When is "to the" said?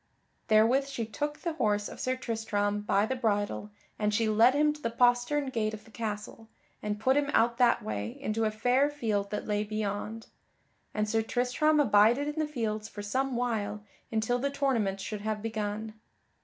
4.73-4.89